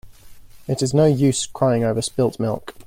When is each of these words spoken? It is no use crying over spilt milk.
It 0.67 0.81
is 0.81 0.95
no 0.95 1.05
use 1.05 1.45
crying 1.45 1.83
over 1.83 2.01
spilt 2.01 2.39
milk. 2.39 2.73